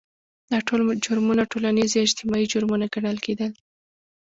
دا 0.51 0.57
ټول 0.67 0.81
جرمونه 1.05 1.43
ټولنیز 1.51 1.89
یا 1.93 2.01
اجتماعي 2.07 2.45
جرمونه 2.53 2.85
ګڼل 2.93 3.17
کېدل. 3.25 3.51